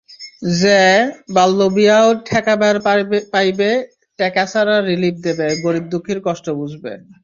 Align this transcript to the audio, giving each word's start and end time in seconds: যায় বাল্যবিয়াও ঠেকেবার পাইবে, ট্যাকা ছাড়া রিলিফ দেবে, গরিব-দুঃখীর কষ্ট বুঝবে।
যায় 0.57 1.01
বাল্যবিয়াও 1.35 2.07
ঠেকেবার 2.27 2.75
পাইবে, 3.33 3.69
ট্যাকা 4.19 4.43
ছাড়া 4.51 4.75
রিলিফ 4.81 5.15
দেবে, 5.25 5.47
গরিব-দুঃখীর 5.65 6.19
কষ্ট 6.27 6.45
বুঝবে। 6.59 6.91